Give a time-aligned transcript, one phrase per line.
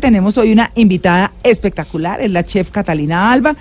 [0.00, 3.56] Tenemos hoy una invitada espectacular, es la chef Catalina Alba,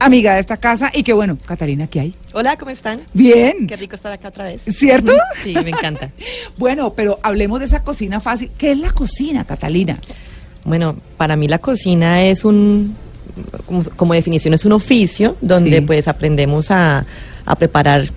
[0.00, 2.14] amiga de esta casa y que bueno, Catalina, ¿qué hay?
[2.32, 3.02] Hola, ¿cómo están?
[3.14, 3.68] Bien.
[3.68, 4.60] Qué rico estar acá otra vez.
[4.66, 5.12] ¿Cierto?
[5.44, 6.10] Sí, me encanta.
[6.58, 8.50] bueno, pero hablemos de esa cocina fácil.
[8.58, 10.00] ¿Qué es la cocina, Catalina?
[10.64, 12.96] Bueno, para mí la cocina es un,
[13.64, 15.80] como, como definición, es un oficio donde Sí.
[15.82, 17.06] pues aprendemos a,
[17.46, 18.08] a preparar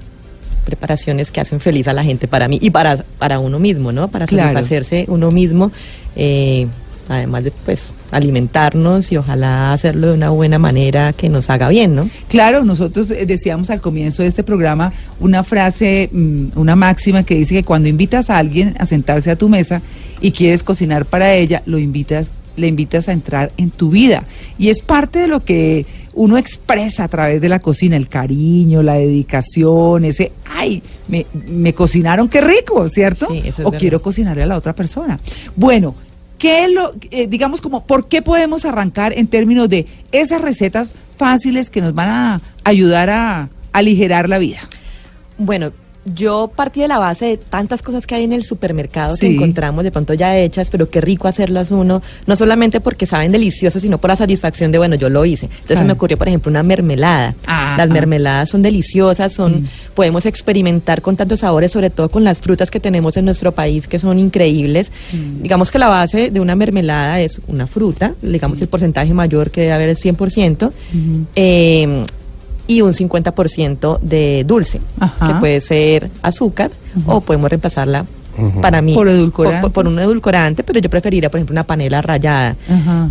[0.66, 4.08] preparaciones que hacen feliz a la gente para mí y para, para uno mismo, ¿no?
[4.08, 4.50] Para Claro.
[4.50, 5.72] satisfacerse uno mismo.
[6.16, 6.66] eh,
[7.12, 11.96] además de pues alimentarnos y ojalá hacerlo de una buena manera que nos haga bien,
[11.96, 12.10] ¿no?
[12.28, 17.36] Claro, nosotros eh, decíamos al comienzo de este programa una frase, mm, una máxima que
[17.36, 19.82] dice que cuando invitas a alguien a sentarse a tu mesa
[20.22, 24.24] y quieres cocinar para ella, lo invitas, le invitas a entrar en tu vida.
[24.58, 28.84] Y es parte de lo que uno expresa a través de la cocina, el cariño,
[28.84, 33.28] la dedicación, ese, ay, me, me cocinaron, qué rico, ¿cierto?
[33.32, 33.80] Sí, eso es o verdad.
[33.80, 35.20] quiero cocinarle a la otra persona.
[35.56, 35.96] Bueno,
[36.42, 41.70] ¿qué lo, eh, digamos como, por qué podemos arrancar en términos de esas recetas fáciles
[41.70, 44.58] que nos van a ayudar a aligerar la vida?
[45.38, 45.72] Bueno,
[46.04, 49.28] yo partí de la base de tantas cosas que hay en el supermercado Sí.
[49.28, 53.32] que encontramos de pronto ya hechas, pero qué rico hacerlas uno, no solamente porque saben
[53.32, 55.46] deliciosas, sino por la satisfacción de, bueno, yo lo hice.
[55.46, 57.36] Entonces se me ocurrió, por ejemplo, una mermelada.
[57.46, 57.94] Ah, las ah.
[57.94, 59.68] mermeladas son deliciosas, son Mm.
[59.94, 63.86] podemos experimentar con tantos sabores, sobre todo con las frutas que tenemos en nuestro país,
[63.88, 64.92] que son increíbles.
[65.14, 65.44] Mm.
[65.44, 69.62] Digamos que la base de una mermelada es una fruta, digamos el porcentaje mayor que
[69.62, 70.68] debe haber es 100%.
[70.68, 71.26] Ujú.
[71.36, 72.06] eh,
[72.72, 75.28] y un 50% de dulce, Ajá.
[75.28, 76.72] que puede ser azúcar
[77.06, 78.06] o podemos reemplazarla
[78.62, 79.62] para mí Por edulcorante.
[79.62, 82.56] por, por un edulcorante, pero yo preferiría, por ejemplo, una panela rallada.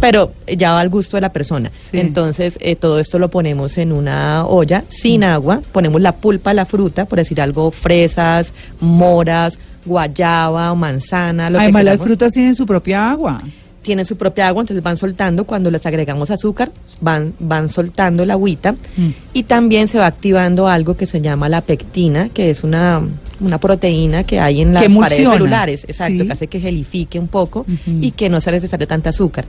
[0.01, 1.71] Pero ya va al gusto de la persona.
[1.79, 1.99] Sí.
[2.01, 6.65] Entonces, eh, todo esto lo ponemos en una olla sin agua, ponemos la pulpa la
[6.65, 12.33] fruta, por decir algo, fresas, moras, guayaba o manzana, lo que Además, las queramos frutas
[12.33, 13.43] tienen su propia agua.
[13.83, 18.35] Tienen su propia agua, entonces van soltando, cuando les agregamos azúcar, van, van soltando la
[18.35, 19.09] agüita Mm.
[19.33, 23.01] y también se va activando algo que se llama la pectina, que es una,
[23.41, 26.27] una proteína que hay en las paredes celulares, exacto, Sí.
[26.27, 29.47] que hace que gelifique un poco y que no sea necesario tanta azúcar.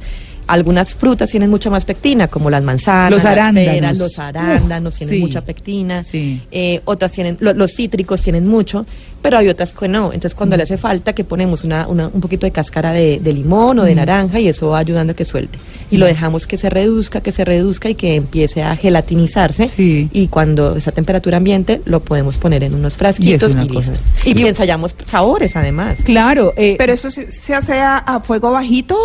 [0.51, 3.73] Algunas frutas tienen mucha más pectina, como las manzanas, Los las arándanos.
[3.73, 5.21] peras, los arándanos Uf, tienen sí.
[5.21, 6.41] mucha pectina, Sí.
[6.51, 8.85] eh, otras tienen, lo- los cítricos tienen mucho,
[9.21, 10.05] pero hay otras que no.
[10.13, 13.33] Entonces, cuando le hace falta, que ponemos una, una- un poquito de cáscara de, de
[13.33, 15.57] limón o de naranja y eso va ayudando a que suelte.
[15.89, 19.67] Y lo dejamos que se reduzca, que se reduzca y que empiece a gelatinizarse.
[19.67, 20.09] Sí.
[20.11, 23.93] Y cuando está a temperatura ambiente, lo podemos poner en unos frasquitos y, listo.
[24.25, 25.99] Y- ensayamos sabores, además.
[26.03, 28.97] Claro, eh, Pero eso se, se hace a, a fuego bajito,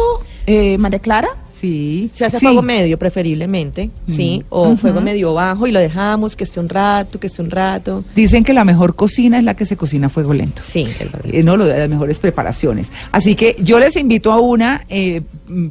[0.46, 1.28] eh, María Clara.
[1.52, 2.10] sí.
[2.14, 2.46] Se hace a sí.
[2.46, 4.42] fuego medio, preferiblemente, ¿sí?
[4.50, 4.76] O Ujú.
[4.76, 8.04] fuego medio bajo y lo dejamos que esté un rato, que esté un rato.
[8.14, 10.62] Dicen que la mejor cocina es la que se cocina a fuego lento.
[10.66, 10.86] Sí.
[11.32, 12.92] Eh, no lo de las mejores preparaciones.
[13.12, 15.66] Así que yo les invito a una eh, mm,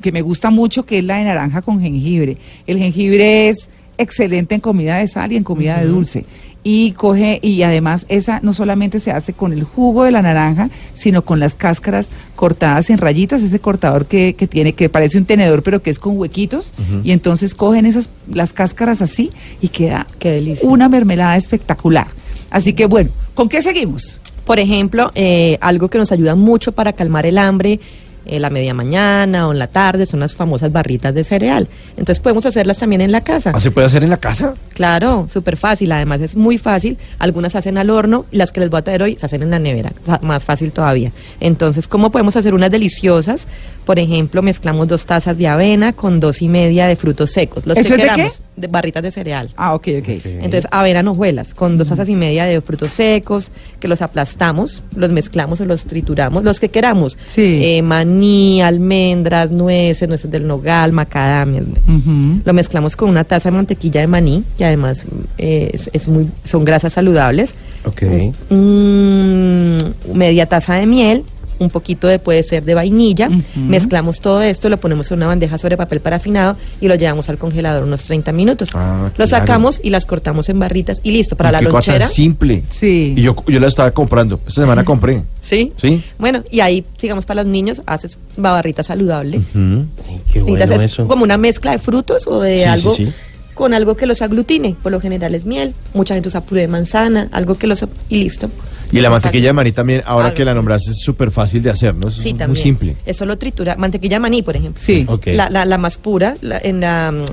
[0.00, 2.36] que me gusta mucho, que es la de naranja con jengibre.
[2.66, 3.68] El jengibre es
[3.98, 6.24] excelente en comida de sal y en comida de dulce.
[6.64, 10.68] Y coge, y además esa no solamente se hace con el jugo de la naranja,
[10.94, 15.24] sino con las cáscaras cortadas en rayitas, ese cortador que, que tiene, que parece un
[15.24, 16.74] tenedor, pero que es con huequitos,
[17.04, 19.30] y entonces cogen esas, las cáscaras así
[19.60, 20.68] y queda Qué delicia.
[20.68, 22.08] una mermelada espectacular.
[22.50, 24.20] Así que bueno, ¿con qué seguimos?
[24.44, 27.80] Por ejemplo, eh, algo que nos ayuda mucho para calmar el hambre
[28.28, 31.66] eh, la media mañana o en la tarde son las famosas barritas de cereal.
[31.96, 33.52] Entonces podemos hacerlas también en la casa.
[33.54, 34.54] ¿Ah, ¿Se puede hacer en la casa?
[34.74, 35.90] Claro, súper fácil.
[35.92, 36.98] Además es muy fácil.
[37.18, 39.42] Algunas se hacen al horno y las que les voy a traer hoy se hacen
[39.42, 39.92] en la nevera.
[40.22, 41.12] Más fácil todavía.
[41.40, 43.46] Entonces, ¿cómo podemos hacer unas deliciosas?
[43.88, 47.64] Por ejemplo, mezclamos dos tazas de avena con dos y media de frutos secos.
[47.66, 48.14] Los ¿Eso que es de qué?
[48.16, 48.42] queramos.
[48.54, 49.48] De barritas de cereal.
[49.56, 50.08] Ah, ok, ok.
[50.24, 53.50] Entonces, avena en hojuelas, con dos tazas y media de frutos secos,
[53.80, 57.16] que los aplastamos, los mezclamos o los trituramos, los que queramos.
[57.28, 57.62] Sí.
[57.64, 61.64] Eh, maní, almendras, nueces, nueces del nogal, macadamias.
[61.88, 62.42] Ujú.
[62.44, 65.06] Lo mezclamos con una taza de mantequilla de maní, que además
[65.38, 67.54] eh, es, es muy, son grasas saludables.
[67.86, 68.02] Ok.
[68.50, 69.76] Mm,
[70.12, 71.24] media taza de miel,
[71.58, 73.28] un poquito de puede ser de vainilla.
[73.56, 77.38] Mezclamos todo esto, lo ponemos en una bandeja sobre papel parafinado y lo llevamos al
[77.38, 78.70] congelador unos 30 minutos.
[78.74, 79.28] Ah, lo claro.
[79.30, 82.08] sacamos y las cortamos en barritas y listo para la Qué cosa tan lonchera.
[82.08, 82.62] simple.
[82.70, 83.14] Sí.
[83.16, 84.40] Y yo, yo la estaba comprando.
[84.46, 85.22] Esta semana compré.
[85.42, 85.72] Sí.
[85.76, 86.02] ¿Sí?
[86.18, 89.38] Bueno, y ahí, digamos, para los niños haces barrita saludable.
[89.38, 89.86] Ujú.
[90.32, 91.08] Qué bueno Necesitas es eso.
[91.08, 93.08] como una mezcla de frutos o de Sí, sí, algo sí.
[93.54, 94.76] con algo que los aglutine.
[94.82, 95.72] Por lo general es miel.
[95.94, 97.84] Mucha gente usa puré de manzana, algo que los...
[98.08, 98.50] y listo.
[98.90, 101.62] Y la Muy mantequilla de maní también, ahora Ah, que la nombraste, es súper fácil
[101.62, 102.08] de hacer, ¿no?
[102.08, 102.62] Es Sí, muy también.
[102.62, 102.96] simple.
[103.06, 103.76] Eso lo tritura.
[103.76, 104.82] Mantequilla de maní, por ejemplo.
[104.84, 105.04] Sí.
[105.08, 105.26] Ok.
[105.28, 107.12] La, la, la más pura, la- en la...
[107.12, 107.24] mm,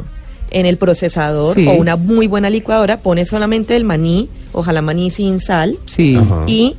[0.52, 1.68] en el procesador Sí.
[1.68, 6.16] o una muy buena licuadora, pones solamente el maní, ojalá maní sin sal, Sí.
[6.16, 6.44] Ajá.
[6.48, 6.76] y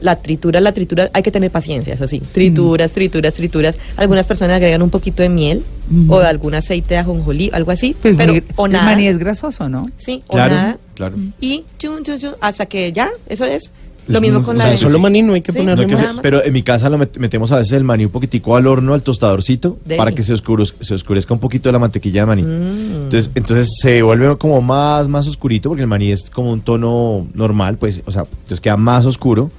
[0.00, 2.20] la tritura, la tritura, hay que tener paciencia, eso sí.
[2.20, 3.76] Trituras, trituras, trituras.
[3.96, 5.64] Algunas personas agregan un poquito de miel
[6.08, 7.96] o de algún aceite de ajonjolí, algo así.
[8.00, 8.84] Pues pero, o el nada.
[8.84, 9.90] maní es grasoso, ¿no?
[9.98, 10.78] Sí, o Claro, nada.
[10.94, 11.16] claro.
[11.40, 13.72] Y chun, chun, chun, hasta que ya, eso es.
[14.08, 15.66] Lo mismo con o la sea, de- solo maní, no hay que Sí, No hay
[15.76, 16.22] ponerle que nada hacer- más.
[16.22, 18.94] pero en mi casa lo met- metemos a veces el maní un poquitico al horno,
[18.94, 19.98] al tostadorcito, Deli.
[19.98, 22.42] para que se, oscuruz- se oscurezca un poquito la mantequilla de maní.
[22.42, 23.02] Mm.
[23.04, 27.26] Entonces, entonces se vuelve como más, más oscurito, porque el maní es como un tono
[27.34, 29.50] normal, pues, o sea, entonces queda más oscuro.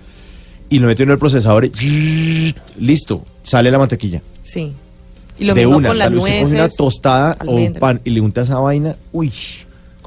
[0.72, 4.22] Y lo mete en el procesador y listo, sale la mantequilla.
[4.44, 4.72] Sí.
[5.40, 6.52] Y lo de mismo una, con las nueces.
[6.52, 9.32] una tostada o un pan y le unta esa vaina, uy,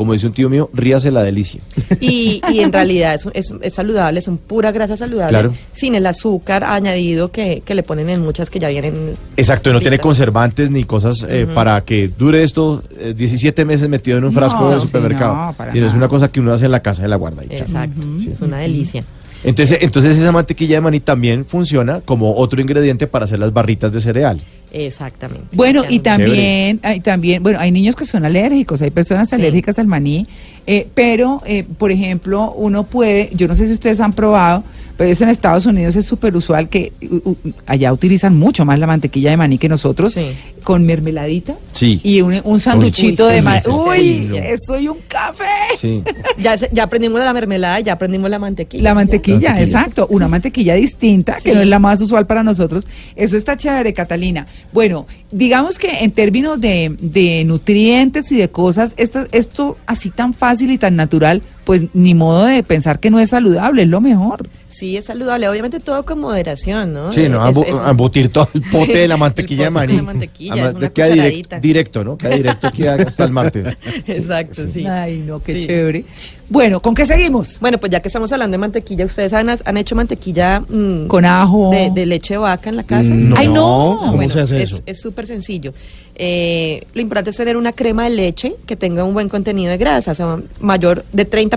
[0.02, 1.60] como dice un tío mío, ríase la delicia.
[2.00, 5.28] Y, y en realidad es, es, es saludable, son pura grasa saludable.
[5.30, 5.54] Claro.
[5.72, 9.14] Sin el azúcar añadido que, que le ponen en muchas que ya vienen.
[9.36, 13.88] Exacto, y no tiene conservantes ni cosas eh, para que dure esto eh, 17 meses
[13.88, 15.34] metido en un No, frasco del sí, supermercado.
[15.34, 17.44] no, sino es una cosa que uno hace en la casa y la guarda.
[17.44, 17.54] y.
[17.54, 18.00] Exacto.
[18.18, 18.30] Sí.
[18.32, 19.04] Es una delicia.
[19.44, 23.92] Entonces, entonces esa mantequilla de maní también funciona como otro ingrediente para hacer las barritas
[23.92, 24.40] de cereal.
[24.72, 25.48] Exactamente.
[25.52, 29.34] Bueno, y también, hay, también, bueno, hay niños que son alérgicos, hay personas Sí.
[29.36, 30.26] alérgicas al maní,
[30.66, 34.64] eh, pero, eh, por ejemplo, uno puede, yo no sé si ustedes han probado,
[34.96, 37.36] pero es en Estados Unidos es súper usual que u- u-
[37.66, 40.32] allá utilizan mucho más la mantequilla de maní que nosotros, Sí.
[40.62, 42.00] con mermeladita Sí.
[42.04, 43.62] y un, un sanduchito de maní.
[43.68, 44.36] Uy, sí.
[44.66, 45.44] soy un café.
[45.78, 46.02] Sí.
[46.38, 48.82] Ya, se- ya aprendimos la mermelada, ya aprendimos la mantequilla.
[48.82, 49.78] La mantequilla, La mantequilla.
[49.80, 52.86] exacto, una mantequilla distinta, que no es la más usual para nosotros.
[53.16, 54.46] Eso está chévere, Catalina.
[54.72, 60.34] Bueno, digamos que en términos de, de nutrientes y de cosas, esto, esto así tan
[60.34, 64.00] fácil y tan natural, pues ni modo de pensar que no es saludable, es lo
[64.00, 64.48] mejor.
[64.68, 65.48] Sí, es saludable.
[65.48, 67.12] Obviamente todo con moderación, ¿no?
[67.12, 69.96] Sí, no, Es- ambu- es- embutir todo el pote de la El mantequilla de maní.
[69.96, 71.56] de mantequilla, Además, es una queda cucharadita.
[71.56, 72.16] direct- directo, ¿no?
[72.16, 73.76] Queda directo aquí hasta el martes.
[74.06, 74.86] Exacto, sí.
[74.86, 75.66] Ay, no, qué Sí.
[75.66, 76.04] chévere.
[76.48, 77.58] Bueno, ¿con qué seguimos?
[77.60, 81.24] Bueno, pues ya que estamos hablando de mantequilla, ¿ustedes han, han hecho mantequilla mm, Con
[81.24, 81.70] ajo.
[81.70, 83.08] de, de leche de vaca en la casa?
[83.10, 83.36] No.
[83.38, 83.92] Ay, no.
[83.94, 84.82] Ah, ¿Cómo bueno, se hace es, eso?
[84.84, 85.72] Es súper sencillo.
[86.14, 89.78] Eh, lo importante es tener una crema de leche que tenga un buen contenido de
[89.78, 91.51] grasa, o sea, mayor, de 30%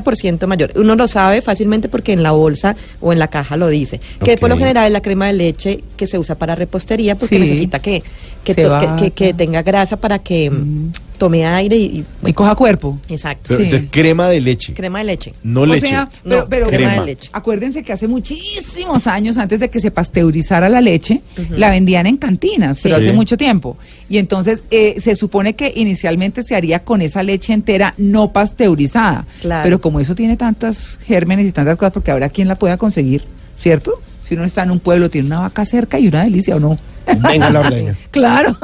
[0.48, 0.72] mayor.
[0.76, 4.00] Uno lo sabe fácilmente porque en la bolsa o en la caja lo dice.
[4.24, 7.36] Que por lo general es la crema de leche que se usa para repostería porque
[7.36, 7.42] Sí.
[7.42, 8.02] necesita que,
[8.44, 8.66] que, que,
[9.00, 12.00] que- que tenga grasa para que mm, tome aire y...
[12.00, 13.00] y- Y coja cuerpo.
[13.10, 13.44] exacto.
[13.48, 13.64] Pero, Sí.
[13.66, 15.34] entonces, crema de leche, Crema de leche.
[15.44, 15.88] no o leche.
[15.88, 17.30] sea, pero, No, pero crema de leche.
[17.34, 21.22] acuérdense que hace muchísimos años antes de que se pasteurizara la leche,
[21.52, 23.04] la vendían en cantinas, pero Sí.
[23.04, 23.78] hace mucho tiempo.
[24.10, 29.26] Y entonces eh, se supone que inicialmente se haría con esa leche entera no pasteurizada.
[29.42, 29.64] Claro.
[29.64, 33.24] Pero como eso tiene tantas gérmenes y tantas cosas, porque ahora quién la pueda conseguir,
[33.58, 34.00] ¿cierto?
[34.26, 36.80] Si uno está en un pueblo, tiene una vaca cerca y una delicia, ¿o no?
[37.22, 37.96] Venga la ordeña.
[38.10, 38.58] Claro.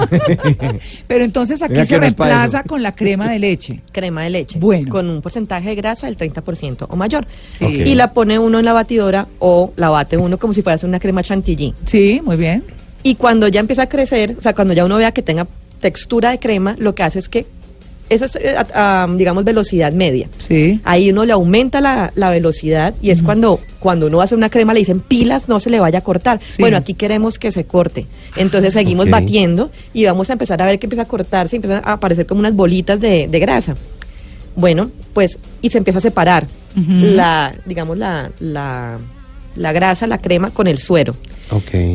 [1.07, 3.79] pero entonces aquí Venga, se reemplaza con la crema de leche.
[3.91, 4.57] crema de leche.
[4.57, 4.89] Bueno.
[4.89, 7.27] Con un porcentaje de grasa del 30% o mayor.
[7.59, 7.65] Sí.
[7.65, 10.99] Y la pone uno en la batidora o la bate uno como si fuera una
[10.99, 11.75] crema chantilly.
[11.85, 12.63] Sí, muy bien.
[13.03, 15.45] Y cuando ya empieza a crecer, o sea, cuando ya uno vea que tenga
[15.79, 17.45] textura de crema, lo que hace es que,
[18.11, 20.27] eso es, eh, a- a, digamos, velocidad media.
[20.39, 20.79] Sí.
[20.83, 24.73] Ahí uno le aumenta la, la velocidad y es cuando, cuando uno hace una crema
[24.73, 26.39] le dicen pilas, no se le vaya a cortar.
[26.49, 26.61] Sí.
[26.61, 28.05] Bueno, aquí queremos que se corte.
[28.35, 31.81] Entonces seguimos batiendo y vamos a empezar a ver que empieza a cortarse y empiezan
[31.85, 33.75] a aparecer como unas bolitas de, de grasa.
[34.55, 36.45] Bueno, pues, y se empieza a separar
[37.15, 38.97] la, digamos, la, la,
[39.55, 41.15] la grasa, la crema con el suero.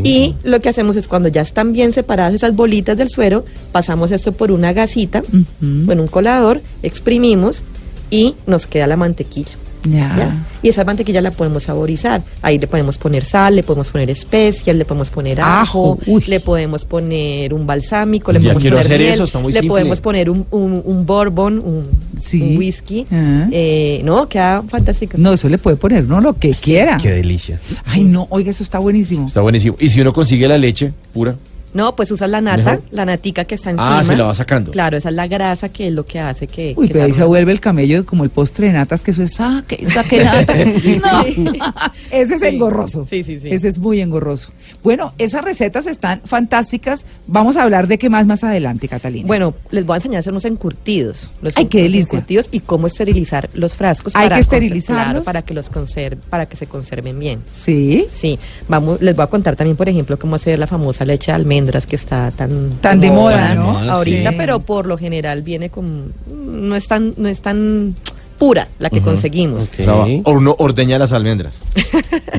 [0.05, 4.11] Y lo que hacemos es cuando ya están bien separadas esas bolitas del suero, pasamos
[4.11, 5.23] esto por una gasita,
[5.61, 7.63] en un colador, exprimimos
[8.11, 9.53] y nos queda la mantequilla.
[9.87, 10.15] Ya.
[10.17, 10.35] ¿ya?
[10.63, 12.23] Y esa mantequilla la podemos saborizar.
[12.43, 16.85] Ahí le podemos poner sal, le podemos poner especias, le podemos poner ajo, le podemos
[16.85, 19.69] poner un balsámico, le Ya podemos quiero poner hacer miel, eso, está muy le simple.
[19.69, 21.87] podemos poner un, un, un bourbon, un,
[22.21, 22.41] Sí.
[22.43, 23.07] un whisky.
[23.13, 23.47] Ah.
[23.53, 25.17] Eh, no, queda fantástico.
[25.19, 26.97] No, eso le puede poner uno lo que quiera.
[26.97, 27.61] Qué delicia.
[27.85, 29.27] Ay, no, oiga, eso está buenísimo.
[29.27, 29.77] Está buenísimo.
[29.79, 31.37] Y si uno consigue la leche pura,
[31.77, 32.83] No, pues usas la nata, Mejor.
[32.91, 33.99] la natica que está encima.
[33.99, 34.71] Ah, se la va sacando.
[34.73, 36.75] Claro, esa es la grasa que es lo que hace que.
[36.77, 39.23] Uy, que pero ahí se vuelve el camello como el postre de natas, que eso
[39.23, 40.55] es saque, saque nata.
[40.97, 41.25] No,
[42.11, 42.47] ese es Sí.
[42.47, 43.07] engorroso.
[43.09, 43.49] Sí, sí, sí.
[43.51, 44.51] Ese es muy engorroso.
[44.83, 47.05] Bueno, esas recetas están fantásticas.
[47.27, 49.27] Vamos a hablar de qué más más adelante, Catalina.
[49.27, 51.31] Bueno, les voy a enseñar a hacer unos encurtidos.
[51.43, 52.17] Los Ay, qué los delicia.
[52.17, 54.15] encurtidos y cómo esterilizar los frascos.
[54.17, 55.05] Hay que conser- esterilizarlos.
[55.05, 57.41] claro, para que los conserve, para que se conserven bien.
[57.55, 58.07] Sí.
[58.11, 61.37] Sí, vamos, les voy a contar también, por ejemplo, cómo hacer la famosa leche de
[61.67, 63.79] almendras que está tan Tan de moda, ¿no?
[63.79, 64.37] Ahorita, Sí.
[64.39, 67.95] pero por lo general viene con no es tan no es tan
[68.39, 69.65] pura la que conseguimos.
[69.65, 69.81] Ok.
[69.81, 69.95] o sea,
[70.25, 71.55] o uno ordeña las almendras.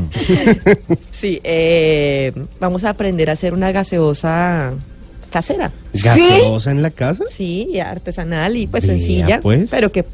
[1.19, 4.74] Sí, eh, vamos a aprender a hacer una gaseosa
[5.31, 5.72] casera.
[5.93, 7.24] ¿Gaseosa en la casa?
[7.36, 9.67] Sí, artesanal y pues Vea, sencilla, pues.
[9.72, 10.05] pero que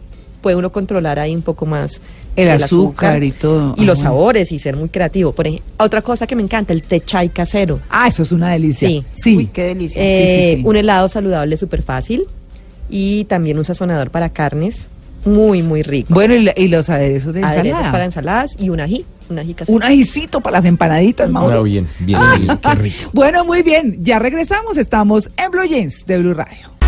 [0.44, 2.00] puede uno controlar ahí un poco más
[2.36, 3.74] El azúcar y todo.
[3.78, 4.10] Y los Ajá.
[4.10, 5.32] sabores y ser muy creativo.
[5.32, 7.80] Por ejemplo, otra cosa que me encanta, el té chai casero.
[7.90, 8.88] Ah, eso es una delicia.
[8.88, 9.04] Sí.
[9.16, 9.38] Sí.
[9.38, 10.02] Uy, qué delicia.
[10.04, 10.68] Eh, sí, sí.
[10.68, 12.26] Un helado saludable súper fácil
[12.90, 14.86] y también un sazonador para carnes
[15.26, 16.14] muy, muy rico.
[16.14, 17.62] Bueno, y, y los aderezos de ensalada.
[17.62, 19.76] Aderezos para ensaladas y un ají, un ají casero.
[19.76, 21.54] Un ajicito para las empanaditas, Mauro.
[21.54, 23.10] Ahora bien, bien, bien, qué rico.
[23.14, 26.83] Bueno, muy bien, ya regresamos, estamos en Blue Jeans de Blue Radio.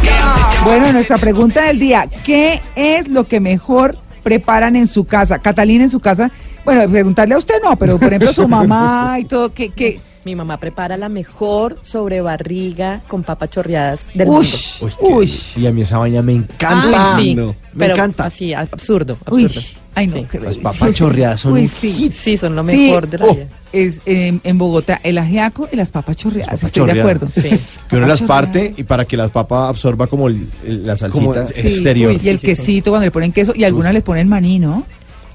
[0.63, 5.37] Bueno, nuestra pregunta del día, ¿qué es lo que mejor preparan en su casa?
[5.39, 6.31] Catalina en su casa,
[6.63, 9.99] bueno, preguntarle a usted no, pero por ejemplo su mamá y todo, ¿qué, qué?
[10.23, 14.57] Mi mamá prepara la mejor sobrebarriga con papas chorreadas del Uy, mundo.
[14.81, 17.15] Uy, uy, y a mí esa vaina me encanta.
[17.15, 17.55] Ay, sí, No, me
[17.85, 18.25] pero encanta.
[18.25, 19.67] así, absurdo, uy, absurdo.
[19.93, 20.39] ay no, Sí.
[20.41, 21.91] Las papas chorreadas son Uy, un sí.
[21.91, 22.13] hit.
[22.13, 23.47] Sí, son lo Sí, mejor de la oh, vida.
[23.75, 27.27] Es en, en Bogotá el ajiaco y las papas chorreadas, Papas estoy de acuerdo.
[27.27, 27.49] Sí.
[27.89, 31.21] Que uno las parte y para que la papa absorba como el- el- la salsita
[31.23, 32.11] Como- Sí, exterior.
[32.13, 32.47] y el sí, sí.
[32.47, 34.83] quesito cuando le ponen queso y algunas le ponen maní, ¿no?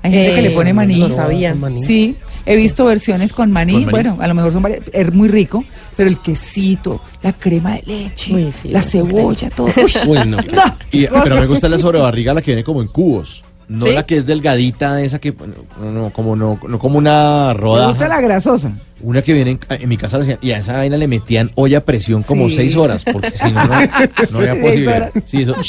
[0.02, 0.99] Hay gente que Eh, le pone maní.
[0.99, 1.54] no sabía.
[1.54, 1.85] maní.
[1.85, 2.16] Sí,
[2.47, 3.73] he visto versiones con maní.
[3.75, 3.90] ¿Con maní?
[3.92, 5.62] Bueno, a lo mejor son varias- es muy rico,
[5.94, 9.66] pero el quesito, la crema de leche, Uy, sí, la cebolla, todo.
[9.76, 10.37] Uy, Uy, no.
[10.52, 13.42] no, Y- pero me gusta la sobrebarriga, la que viene como en cubos.
[13.70, 13.92] No ¿Sí?
[13.92, 15.32] la que es delgadita, esa que.
[15.80, 18.20] No, no, como, no, no como una Me gusta la rodaja.
[18.20, 18.72] grasosa.
[19.02, 21.80] Una que viene en, en mi casa y a esa vaina le metían olla a
[21.85, 22.57] presión como Sí.
[22.57, 23.75] seis horas, porque si no, no,
[24.30, 24.97] no había posibilidad.
[24.97, 25.25] horas.
[25.26, 25.54] Sí, eso.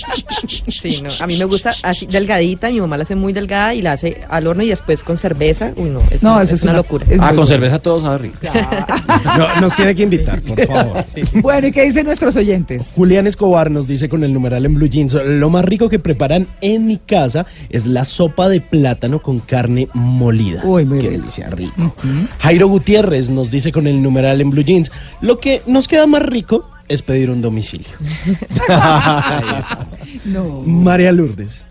[0.68, 1.10] Sí, no.
[1.20, 4.22] A mí me gusta así delgadita, mi mamá la hace muy delgada y la hace
[4.30, 5.72] al horno y después con cerveza.
[5.76, 7.06] Uy, no, es, No, una, eso es una locura.
[7.10, 7.46] es Ah, con bueno.
[7.46, 8.38] cerveza todo sabe rico.
[9.38, 11.06] No, nos tiene que invitar, por favor.
[11.42, 12.92] Bueno, ¿y qué dicen nuestros oyentes?
[12.96, 16.48] Julián Escobar nos dice con el numeral en Blue Jeans, lo más rico que preparan
[16.62, 20.62] en mi casa es la sopa de plátano con carne molida.
[20.64, 21.22] Uy, muy Qué rico.
[21.22, 21.94] delicia, rico.
[22.40, 26.22] Jairo Gutiérrez nos dice con el numeral en Blue Jeans, lo que nos queda más
[26.22, 27.90] rico es pedir un domicilio.
[30.26, 30.62] No.
[30.66, 31.66] María Lourdes.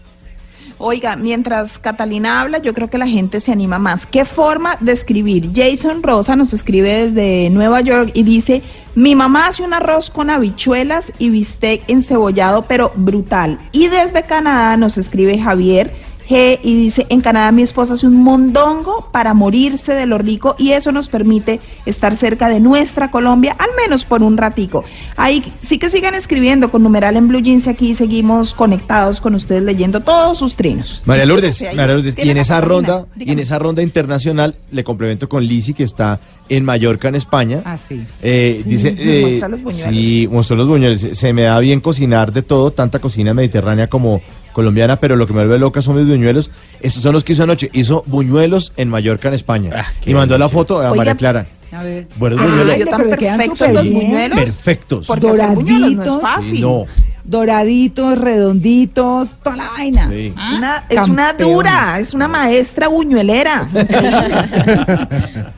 [0.83, 4.07] Oiga, mientras Catalina habla, yo creo que la gente se anima más.
[4.07, 5.51] ¿Qué forma de escribir?
[5.55, 8.63] Jason Rosa nos escribe desde Nueva York y dice,
[8.95, 13.59] mi mamá hace un arroz con habichuelas y bistec encebollado, pero brutal.
[13.73, 15.95] Y desde Canadá nos escribe Javier
[16.31, 20.55] G y dice, en Canadá mi esposa hace un mondongo para morirse de lo rico
[20.59, 24.85] y eso nos permite estar cerca de nuestra Colombia, al menos por un ratico.
[25.17, 29.35] Ahí sí que sigan escribiendo con numeral en Blue Jeans y aquí seguimos conectados con
[29.35, 31.03] ustedes leyendo todos sus trinos.
[31.05, 31.63] María Lourdes.
[31.75, 35.45] María Lourdes, y en la esa ronda, y en esa ronda internacional le complemento con
[35.45, 37.63] Lisi que está en Mallorca, en España.
[37.65, 38.07] Ah, sí.
[38.23, 39.95] Eh, Sí, dice, eh, muestra los buñuelos.
[39.95, 41.07] sí, mostró los buñuelos.
[41.13, 44.21] Se me da bien cocinar de todo, tanta cocina mediterránea como
[44.53, 46.51] colombiana, pero lo que me vuelve loca son mis buñuelos.
[46.81, 47.71] Estos son los que hizo anoche.
[47.73, 49.71] Hizo buñuelos en Mallorca, en España.
[49.75, 51.47] Ah, y mandó la foto a Oiga, María Clara.
[51.73, 52.07] A ver.
[52.17, 52.79] Buenos buñuelos.
[52.79, 54.39] yo tan perfectos los buñuelos.
[54.39, 55.07] Perfectos.
[55.07, 56.23] Porque hacer buñuelos no es Doraditos.
[56.23, 56.57] fácil.
[56.57, 56.85] Sí, no.
[57.23, 60.09] Doraditos, redonditos, toda la vaina.
[60.11, 60.33] Sí.
[60.37, 61.53] Es una, es una Campeona.
[61.55, 63.69] dura, es una maestra buñuelera.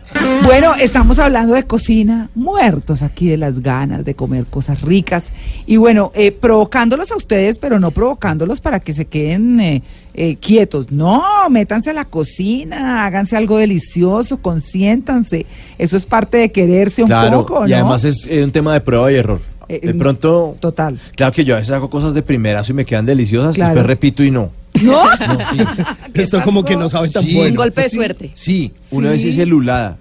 [0.44, 5.24] Bueno, estamos hablando de cocina, muertos aquí de las ganas de comer cosas ricas
[5.66, 9.82] y bueno, eh, provocándolos a ustedes, pero no provocándolos para que se queden eh,
[10.14, 10.90] eh, quietos.
[10.90, 15.46] No, métanse a la cocina, háganse algo delicioso, consiéntanse.
[15.78, 17.76] Eso es parte de quererse un Claro, poco, y ¿no?
[17.76, 19.40] además es un tema de prueba y error.
[19.68, 20.98] Eh, de pronto, Total.
[21.16, 23.70] claro que yo a veces hago cosas de primerazo y me quedan deliciosas, Claro.
[23.74, 24.50] después repito y no.
[24.82, 25.02] ¿No?
[25.28, 25.58] No, sí.
[26.14, 27.38] Esto como que no sabe tan Sí.
[27.38, 28.30] Un golpe de suerte.
[28.34, 29.12] Sí, una Sí.
[29.12, 29.98] vez hice lulada.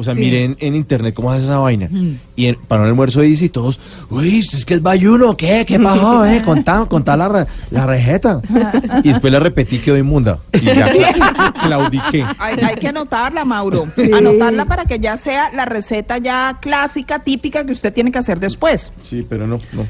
[0.00, 0.20] O sea, Sí.
[0.20, 1.88] miren en internet cómo hace esa vaina.
[1.90, 2.18] Mm.
[2.36, 5.64] Y en- para un almuerzo dice y todos, uy, ¿usted es que es bayuno, ¿qué?
[5.66, 6.40] ¿Qué pasó, eh?
[6.44, 8.40] Contá, contá la, re- la rejeta.
[9.04, 10.38] y después la repetí, quedó inmunda.
[10.52, 12.24] Y ya cla- claudiqué.
[12.38, 13.88] Hay, hay que anotarla, Mauro.
[13.96, 14.10] Sí.
[14.12, 18.38] Anotarla para que ya sea la receta ya clásica, típica que usted tiene que hacer
[18.40, 18.92] después.
[19.02, 19.84] Sí, pero no, no.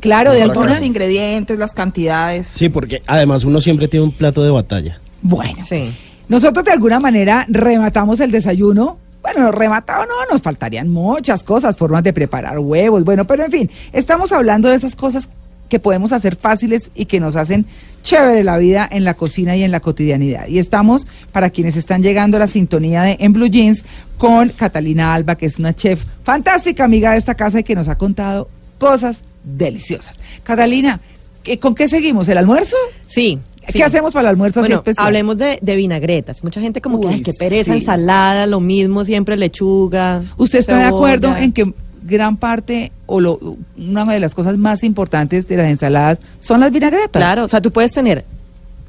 [0.00, 0.70] Claro, de alguna...
[0.70, 2.48] los ingredientes, las cantidades.
[2.48, 4.98] Sí, porque además uno siempre tiene un plato de batalla.
[5.22, 5.94] Bueno, Sí.
[6.28, 8.98] nosotros de alguna manera rematamos el desayuno.
[9.34, 13.70] Bueno, rematado no, nos faltarían muchas cosas, formas de preparar huevos, bueno, pero en fin,
[13.92, 15.28] estamos hablando de esas cosas
[15.68, 17.64] que podemos hacer fáciles y que nos hacen
[18.02, 20.48] chévere la vida en la cocina y en la cotidianidad.
[20.48, 23.84] Y estamos, para quienes están llegando a la sintonía de En Blue Jeans,
[24.18, 27.88] con Catalina Alba, que es una chef fantástica amiga de esta casa y que nos
[27.88, 28.48] ha contado
[28.78, 30.18] cosas deliciosas.
[30.42, 31.00] Catalina,
[31.42, 32.28] ¿qué- ¿con qué seguimos?
[32.28, 32.76] ¿El almuerzo?
[33.06, 33.38] Sí.
[33.66, 33.82] ¿Qué sí.
[33.82, 35.06] hacemos para el almuerzo así Bueno, especial?
[35.06, 36.42] hablemos de, de vinagretas.
[36.42, 37.78] Mucha gente como que, ay, qué pereza, sí.
[37.80, 40.22] ensalada, lo mismo, siempre lechuga.
[40.36, 41.72] ¿Usted está de acuerdo en que
[42.04, 43.38] gran parte o lo,
[43.78, 47.10] una de las cosas más importantes de las ensaladas son las vinagretas?
[47.10, 48.24] Claro, o sea, tú puedes tener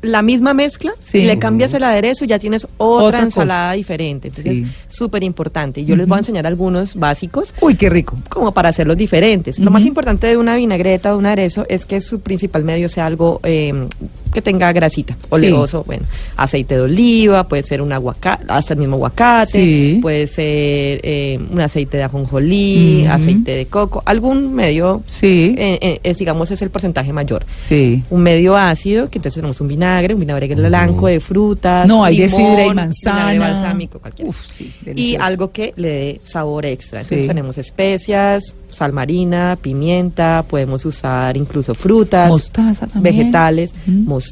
[0.02, 1.20] la misma mezcla Sí.
[1.20, 3.76] y le cambias el aderezo y ya tienes otra, Otra ensalada cosa.
[3.78, 4.28] diferente.
[4.30, 4.66] Entonces, Sí.
[4.90, 5.80] súper importante.
[5.80, 8.18] Y yo les voy a enseñar algunos básicos Uy, qué rico.
[8.28, 9.60] como para hacerlos diferentes.
[9.60, 13.06] Lo más importante de una vinagreta o un aderezo es que su principal medio sea
[13.06, 13.88] algo eh,
[14.34, 16.04] que tenga grasita, oleoso, bueno,
[16.36, 20.00] aceite de oliva, puede ser un aguacate, hasta el mismo aguacate, Sí.
[20.02, 26.14] puede ser eh, un aceite de ajonjolí, aceite de coco, algún medio, Sí, eh, eh,
[26.18, 27.46] digamos, es el porcentaje mayor.
[27.68, 28.04] sí.
[28.10, 31.88] Un medio ácido, que entonces tenemos un vinagre, un vinagre blanco de frutas.
[31.88, 33.40] No, hay sidra y vinagre manzana.
[33.40, 34.30] balsámico, cualquiera.
[34.30, 37.02] Uf, sí, y algo que le dé sabor extra.
[37.02, 43.16] Entonces tenemos especias, sal marina, pimienta, podemos usar incluso frutas, Mostaza también.
[43.18, 44.23] vegetales, mostaza.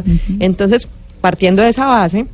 [0.00, 0.36] Ujú.
[0.40, 0.88] Entonces,
[1.20, 2.26] partiendo de esa base,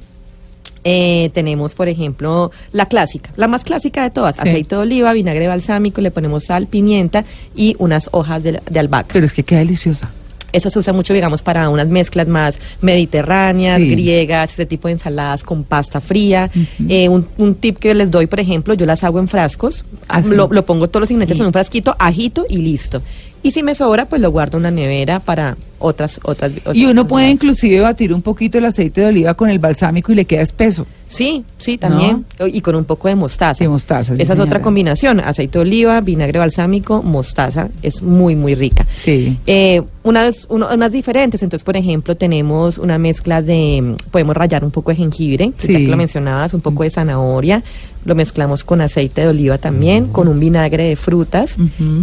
[0.85, 4.43] eh, tenemos, por ejemplo, la clásica, la más clásica de todas, Sí.
[4.49, 7.25] aceite de oliva, vinagre balsámico, le ponemos sal, pimienta
[7.57, 9.09] y unas hojas de, de albahaca.
[9.13, 10.11] Pero es que queda deliciosa.
[10.53, 13.91] Eso se usa mucho, digamos, para unas mezclas más mediterráneas, Sí.
[13.91, 16.51] griegas, ese tipo de ensaladas con pasta fría.
[16.89, 20.23] Eh, un, un tip que les doy, por ejemplo, yo las hago en frascos, Ah,
[20.23, 20.31] sí.
[20.31, 23.03] lo, lo pongo todos los ingredientes en un frasquito, ajito y listo.
[23.47, 26.53] Y si me sobra, pues lo guardo en la nevera para otras otras.
[26.57, 30.11] otras Y uno puede inclusive batir un poquito el aceite de oliva con el balsámico
[30.11, 30.85] y le queda espeso.
[31.07, 32.25] Sí, sí, también.
[32.53, 33.55] Y con un poco de mostaza.
[33.55, 35.21] Sí, mostaza, sí, Esa es otra combinación.
[35.21, 37.69] Aceite de oliva, vinagre balsámico, mostaza.
[37.83, 38.85] Es muy, muy rica.
[38.97, 39.39] Sí.
[39.47, 41.43] Eh, unas, uno- unas diferentes.
[41.43, 43.97] Entonces, por ejemplo, tenemos una mezcla de.
[44.11, 47.63] Podemos rallar un poco de jengibre, que ya que lo mencionabas, un poco de zanahoria.
[48.05, 51.57] Lo mezclamos con aceite de oliva también, con un vinagre de frutas.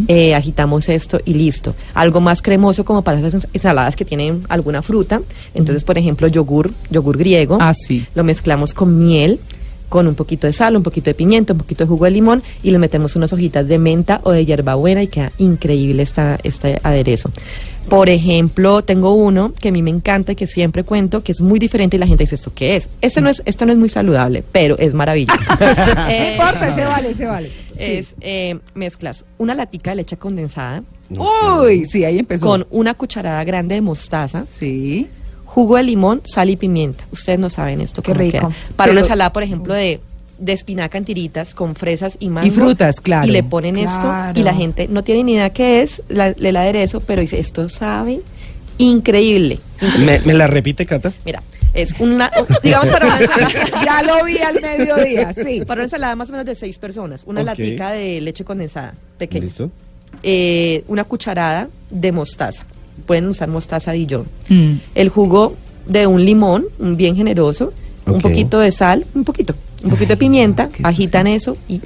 [0.09, 1.75] Eh, agitamos esto y listo.
[1.93, 5.21] Algo más cremoso como para esas ensaladas que tienen alguna fruta.
[5.55, 7.57] Entonces, por ejemplo, yogur, yogur griego.
[7.61, 8.05] Ah, sí.
[8.15, 9.39] Lo mezclamos con miel,
[9.87, 12.43] con un poquito de sal, un poquito de pimienta, un poquito de jugo de limón
[12.63, 16.79] y le metemos unas hojitas de menta o de hierbabuena y queda increíble esta, este
[16.83, 17.29] aderezo.
[17.89, 21.41] Por ejemplo, tengo uno que a mí me encanta y que siempre cuento, que es
[21.41, 22.89] muy diferente y la gente dice, ¿esto qué es?
[23.01, 25.39] Este no es, esto no es muy saludable, pero es maravilloso.
[25.95, 27.51] No Eh, importa, ese vale, ese vale.
[27.77, 32.45] Es, eh, mezclas una latica de leche condensada Uy, sí, ahí empezó.
[32.47, 35.07] con una cucharada grande de mostaza, Sí.
[35.45, 37.03] jugo de limón, sal y pimienta.
[37.11, 38.31] Ustedes no saben esto Qué rico.
[38.39, 38.49] queda.
[38.75, 39.99] Para Pero- una ensalada, por ejemplo, de,
[40.43, 42.47] de espinaca en tiritas con fresas y mango.
[42.47, 43.27] Y frutas, claro.
[43.27, 46.55] Y le ponen esto y la gente no tiene ni idea qué es la, el
[46.55, 48.19] aderezo, pero dice, esto sabe
[48.77, 49.59] increíble.
[49.99, 51.13] ¿Me, me la repite, Cata?
[51.25, 51.41] Mira,
[51.73, 52.29] es una,
[52.63, 53.49] digamos para una ensalada.
[53.85, 55.61] Ya lo vi al mediodía, sí.
[55.65, 57.47] Para una ensalada más o menos de seis personas, una Ok.
[57.47, 59.71] latica de leche condensada pequeña, ¿Listo?
[60.23, 62.65] eh, una cucharada de mostaza,
[63.05, 64.73] pueden usar mostaza Dijon, Mm.
[64.95, 65.55] el jugo
[65.87, 67.73] de un limón, un bien generoso,
[68.05, 71.81] un poquito de sal, un poquito, un poquito de pimienta, agitan eso y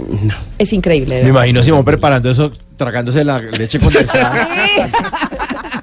[0.58, 1.24] es increíble.
[1.24, 4.48] Me imagino Simón preparando eso, tragándose la leche condensada.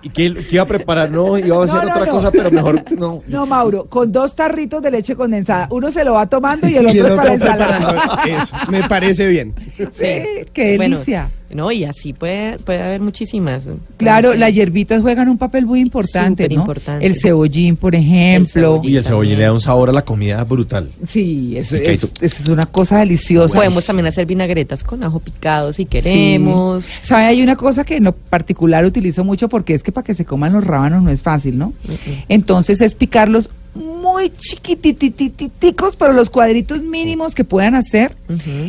[0.03, 1.11] ¿Y qué, qué iba a preparar?
[1.11, 2.13] No, iba a hacer No, no, otra no.
[2.13, 3.23] cosa, pero mejor no.
[3.27, 5.67] No, Mauro, con dos tarritos de leche condensada.
[5.71, 8.21] Uno se lo va tomando y el otro Y el es para ensalada.
[8.27, 8.55] eso.
[8.71, 9.55] Me parece bien.
[9.77, 11.31] Sí, qué Bueno, delicia.
[11.55, 13.63] No, y así puede, puede haber muchísimas.
[13.97, 16.49] Claro, las hierbitas juegan un papel muy importante, ¿no?
[16.49, 17.07] Superimportante.
[17.07, 18.73] El cebollín, por ejemplo.
[18.73, 18.93] cebollín.
[18.93, 19.39] Y el cebollín también.
[19.39, 20.91] le da un sabor a la comida brutal.
[21.07, 23.55] Sí, eso es, eso es una cosa deliciosa.
[23.55, 26.87] Podemos también hacer vinagretas con ajo picado si queremos.
[26.87, 26.91] Sí.
[27.03, 27.27] ¿Sabe?
[27.27, 30.25] Hay una cosa que en lo particular utilizo mucho porque es que para que se
[30.25, 31.73] coman los rábanos no es fácil, ¿no?
[32.29, 38.17] Entonces es picarlos muy chiquitititicos, pero los cuadritos mínimos que puedan hacer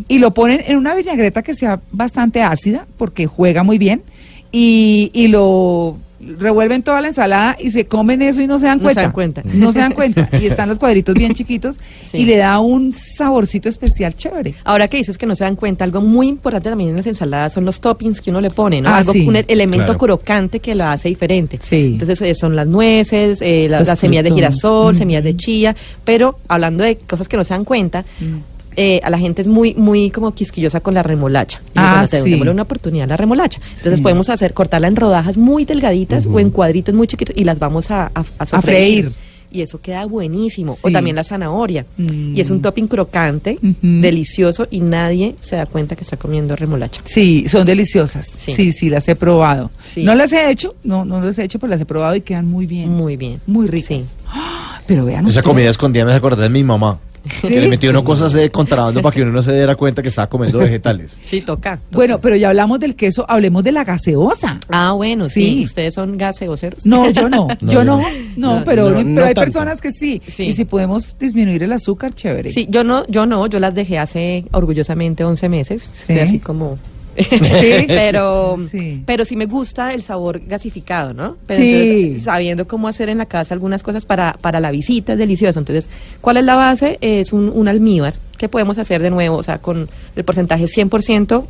[0.07, 4.03] y lo ponen en una vinagreta que sea bastante ácida porque juega muy bien
[4.51, 5.97] y, y lo
[6.39, 9.01] revuelven toda la ensalada y se comen eso y no se dan No se cuenta.
[9.01, 9.41] dan cuenta.
[9.45, 10.29] No se dan cuenta.
[10.41, 11.77] Y están los cuadritos bien chiquitos
[12.11, 12.17] Sí.
[12.19, 14.55] y le da un saborcito especial chévere.
[14.63, 17.53] Ahora que dices que no se dan cuenta, algo muy importante también en las ensaladas
[17.53, 18.89] son los toppings que uno le pone, ¿no?
[18.89, 19.27] Ah, algo, sí.
[19.27, 19.99] un e- elemento Claro.
[19.99, 21.59] crocante que lo hace diferente.
[21.61, 21.91] Sí.
[21.93, 24.97] Entonces eh, son las nueces, eh, las semillas de girasol, Mm.
[24.97, 28.54] semillas de chía, pero hablando de cosas que no se dan cuenta, Mm.
[28.75, 31.61] Eh, a la gente es muy muy como quisquillosa con la remolacha.
[31.67, 32.29] Y Ah, bueno, te- sí.
[32.31, 33.59] démosle una oportunidad a la remolacha.
[33.69, 34.01] Entonces Sí.
[34.03, 37.91] podemos hacer cortarla en rodajas muy delgaditas o en cuadritos muy chiquitos y las vamos
[37.91, 39.05] a, a, a sofreír.
[39.05, 39.25] freír.
[39.51, 40.77] Y eso queda buenísimo.
[40.81, 41.85] O también la zanahoria.
[41.95, 42.35] Mm.
[42.35, 47.01] Y es un topping crocante, delicioso y nadie se da cuenta que está comiendo remolacha.
[47.05, 48.25] Sí, son deliciosas.
[48.39, 48.71] Sí, Sí.
[48.73, 49.71] sí, las he probado.
[49.85, 50.03] Sí.
[50.03, 52.47] No las he hecho, no, no las he hecho, pero las he probado y quedan
[52.47, 52.89] muy bien.
[52.89, 53.39] Muy bien.
[53.47, 53.87] Muy ricas.
[53.87, 54.03] Sí.
[54.87, 55.45] Pero vean Esa ustedes.
[55.47, 56.99] comida escondida me hace acordar de mi mamá.
[57.41, 60.09] Que le metió uno cosas de contrabando para que uno no se diera cuenta que
[60.09, 61.19] estaba comiendo vegetales.
[61.25, 61.77] Sí, toca.
[61.77, 61.81] toca.
[61.91, 64.59] Bueno, pero ya hablamos del queso, hablemos de la gaseosa.
[64.69, 65.45] Ah, bueno, sí.
[65.45, 65.63] Sí.
[65.63, 66.85] Ustedes son gaseoseros.
[66.85, 68.01] No, yo no, No, yo no,
[68.35, 68.63] no.
[68.65, 69.51] pero, no, pero no hay tanto.
[69.51, 70.21] personas que sí.
[70.27, 70.43] Sí.
[70.43, 72.51] Y si podemos disminuir el azúcar, chévere.
[72.51, 75.89] Sí, yo no, yo no, yo las dejé hace orgullosamente 11 meses.
[75.93, 76.19] Sí.
[76.19, 76.77] Así como...
[77.29, 77.85] Sí.
[77.87, 79.01] pero Sí.
[79.05, 81.37] pero sí me gusta el sabor gasificado, ¿no?
[81.47, 81.73] Pero Sí.
[81.73, 85.59] entonces, sabiendo cómo hacer en la casa algunas cosas para, para la visita es delicioso.
[85.59, 85.89] Entonces,
[86.21, 86.97] ¿cuál es la base?
[87.01, 91.45] Es un, un almíbar que podemos hacer de nuevo, o sea, con el porcentaje 100%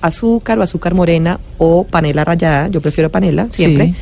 [0.00, 3.94] azúcar o azúcar morena o panela rallada, yo prefiero panela siempre, Sí.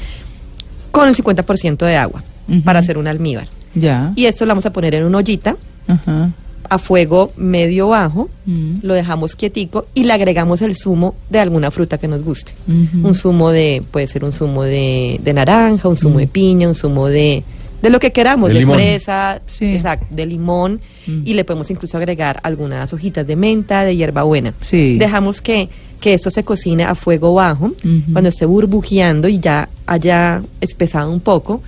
[0.90, 2.22] con el 50% de agua.
[2.64, 3.48] Para hacer un almíbar.
[3.74, 4.12] Ya.
[4.14, 5.56] Y esto lo vamos a poner en una ollita
[5.88, 6.30] Ajá.
[6.70, 8.76] A fuego medio bajo, Mm.
[8.82, 12.52] lo dejamos quietico y le agregamos el zumo de alguna fruta que nos guste.
[12.68, 16.18] Un zumo de, puede ser un zumo de, de naranja, un zumo Mm.
[16.18, 17.42] de piña, un zumo de,
[17.82, 19.74] de lo que queramos, De fresa, Sí.
[19.74, 21.22] exacto, de limón, Mm.
[21.24, 24.54] y le podemos incluso agregar algunas hojitas de menta, de hierbabuena.
[24.60, 24.96] Sí.
[24.98, 25.68] Dejamos que,
[26.00, 27.72] que esto se cocine a fuego bajo,
[28.12, 31.62] cuando esté burbujeando y ya haya espesado un poco,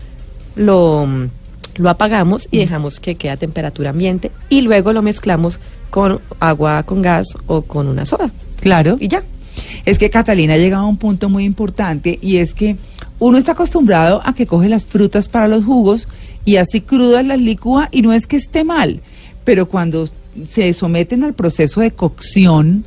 [0.56, 1.06] lo,
[1.78, 5.58] lo apagamos y dejamos que quede a temperatura ambiente y luego lo mezclamos
[5.90, 8.30] con agua con gas o con una soda.
[8.60, 8.96] Claro.
[9.00, 9.22] Y ya.
[9.84, 12.76] Es que Catalina ha llegado a un punto muy importante y es que
[13.18, 16.06] uno está acostumbrado a que coge las frutas para los jugos
[16.44, 19.00] y así crudas las licúa y no es que esté mal,
[19.44, 20.08] pero cuando
[20.48, 22.84] se someten al proceso de cocción,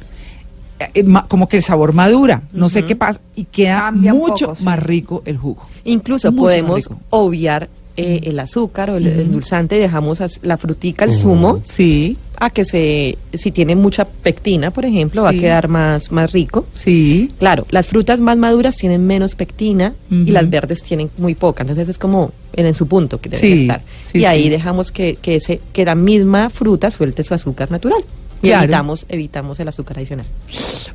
[0.93, 4.45] eh, ma- como que el sabor madura, no sé qué pasa, y queda Cambia mucho
[4.45, 4.63] poco, sí.
[4.65, 5.67] más rico el jugo.
[5.83, 7.67] Incluso Mucho podemos obviar
[8.01, 9.21] eh, el azúcar o el Ujú.
[9.21, 14.71] endulzante y dejamos la frutica, el zumo, Sí, a que se, si tiene mucha pectina,
[14.71, 16.65] por ejemplo, va a quedar más, más rico.
[16.73, 17.31] sí.
[17.39, 21.87] Claro, las frutas más maduras tienen menos pectina y las verdes tienen muy poca, entonces
[21.89, 23.81] es como en, en su punto que debe Sí, estar.
[24.05, 24.49] sí, y ahí sí.
[24.49, 28.03] dejamos que, que, ese, que la misma fruta suelte su azúcar natural.
[28.43, 28.63] Y Claro.
[28.63, 30.25] evitamos, evitamos el azúcar adicional.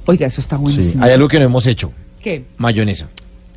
[0.07, 0.63] Oiga, eso está Sí.
[0.63, 1.05] buenísimo.
[1.05, 1.93] Hay algo que no hemos hecho.
[2.21, 2.43] ¿Qué?
[2.59, 3.09] Mayonesa.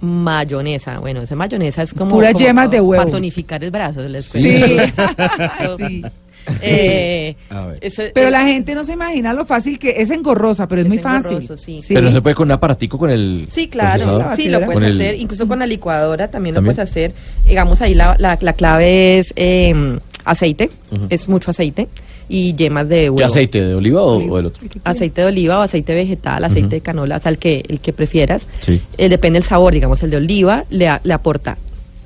[0.02, 2.12] Mayonesa, bueno, esa mayonesa es como...
[2.12, 3.02] Puras como yemas de huevo.
[3.04, 4.02] Para tonificar el brazo.
[4.08, 4.62] les Sí.
[4.76, 5.78] cuento.
[5.78, 6.04] sí.
[6.64, 7.36] Eh,
[7.82, 10.86] eso- Pero eh, la gente no se imagina lo fácil que es engorrosa, pero es,
[10.86, 11.32] Es muy fácil.
[11.34, 11.80] engorroso, sí.
[11.88, 14.94] Pero no se puede con un aparatico con el Sí, claro, sí, lo Con puedes
[14.94, 16.72] el- hacer, incluso con la licuadora también, ¿También?
[16.72, 17.12] lo puedes hacer.
[17.46, 20.72] Digamos, ahí la, la, la clave es eh, aceite,
[21.10, 21.88] es mucho aceite,
[22.30, 23.18] y yemas de huevo.
[23.18, 23.62] ¿Qué aceite?
[23.62, 24.62] ¿De oliva o, o del otro?
[24.84, 27.92] Aceite de oliva o aceite vegetal, aceite de canola, o sea, el que, el que
[27.92, 28.48] prefieras.
[28.62, 28.80] Sí.
[28.98, 31.58] Eh, depende del sabor, digamos, el de oliva le, a- le aporta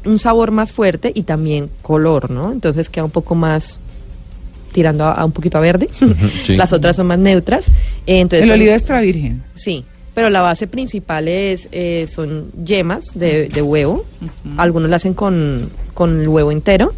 [0.06, 2.52] un sabor más fuerte y también color, ¿no?
[2.52, 3.80] Entonces queda un poco más
[4.72, 5.90] tirando a, a un poquito a verde.
[6.46, 6.56] sí.
[6.56, 7.68] Las otras son más neutras.
[8.08, 9.44] Eh, entonces El oliva extra virgen.
[9.56, 9.84] Sí,
[10.14, 14.06] pero la base principal es eh, son yemas de, de huevo.
[14.58, 16.94] Algunos la hacen con, con el huevo entero.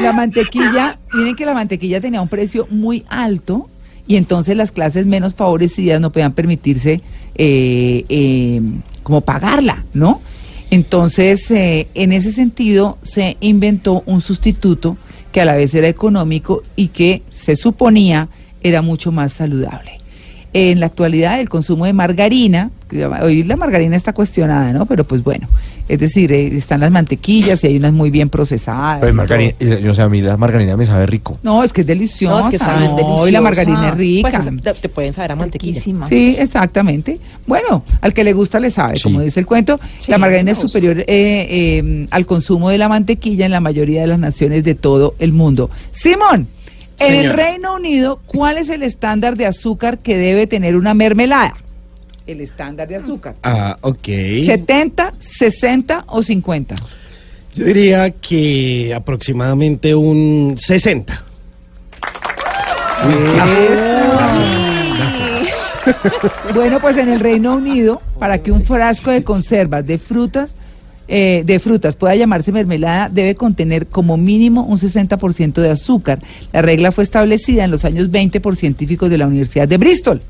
[0.00, 3.68] La mantequilla, miren que la mantequilla tenía un precio muy alto
[4.06, 7.00] y entonces las clases menos favorecidas no podían permitirse
[7.34, 8.60] eh, eh,
[9.02, 10.20] como pagarla, ¿no?
[10.70, 14.96] Entonces, eh, en ese sentido, se inventó un sustituto
[15.32, 18.28] que a la vez era económico y que se suponía
[18.62, 19.98] era mucho más saludable.
[20.52, 22.70] En la actualidad, el consumo de margarina,
[23.22, 24.86] hoy la margarina está cuestionada, ¿no?
[24.86, 25.48] Pero pues bueno,
[25.92, 29.08] es decir, eh, están las mantequillas y hay unas muy bien procesadas.
[29.10, 31.38] Y margarina, eh, o sea, a mí la margarina me sabe rico.
[31.42, 32.34] no, es que es deliciosa.
[32.34, 33.28] No, es que sabe, es No, deliciosa.
[33.28, 34.30] Y la margarina es rica.
[34.30, 35.80] Pues es- te, te pueden saber a mantequilla.
[36.08, 37.18] Sí, exactamente.
[37.46, 39.02] Bueno, al que le gusta le sabe, Sí.
[39.02, 39.80] como dice el cuento.
[39.98, 44.00] Sí, la margarina es superior eh, eh, al consumo de la mantequilla en la mayoría
[44.02, 45.70] de las naciones de todo el mundo.
[45.90, 46.46] Simón,
[46.98, 47.32] en el.
[47.32, 51.54] Reino Unido, ¿cuál es el estándar de azúcar que debe tener una mermelada?
[52.26, 53.36] El estándar de azúcar.
[53.42, 54.06] Ah, ok.
[54.06, 56.76] ¿70, 60 o 50?
[57.54, 61.24] Yo diría que aproximadamente un 60.
[66.54, 70.54] Bueno, pues en el Reino Unido, para que un frasco de conservas de frutas
[71.12, 76.20] eh, de frutas pueda llamarse mermelada, debe contener como mínimo un 60% de azúcar.
[76.52, 80.22] La regla fue establecida en los años 20 por científicos de la Universidad de Bristol.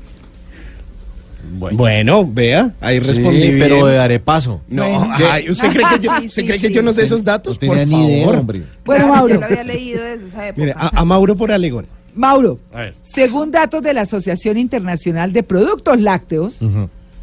[1.53, 4.61] Bueno, vea, ahí respondí Sí, pero de daré paso.
[4.67, 5.13] No, Bueno.
[5.29, 6.73] ay, ¿usted cree que yo, Sí, usted sí, cree que sí.
[6.73, 7.55] yo no sé esos datos?
[7.55, 8.39] No tenía Por ni idea, favor.
[8.39, 8.63] hombre.
[8.85, 9.33] Bueno, Mauro.
[9.33, 10.59] Yo lo había leído desde esa época.
[10.61, 11.85] Mire, a, a Mauro por Alegón.
[12.13, 12.59] Mauro,
[13.03, 16.59] según datos de la Asociación Internacional de Productos Lácteos.